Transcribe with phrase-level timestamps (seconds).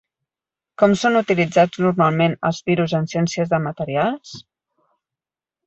[0.81, 4.35] Com són utilitzats normalment els virus en ciència de materials?